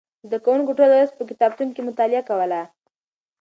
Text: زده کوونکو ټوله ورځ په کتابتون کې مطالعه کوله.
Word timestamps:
زده 0.27 0.37
کوونکو 0.45 0.75
ټوله 0.77 0.93
ورځ 0.97 1.11
په 1.17 1.23
کتابتون 1.29 1.67
کې 1.75 1.81
مطالعه 1.89 2.23
کوله. 2.29 2.61